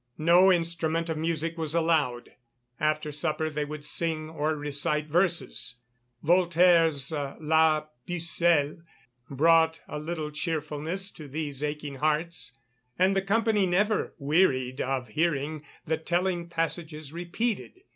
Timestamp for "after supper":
2.79-3.51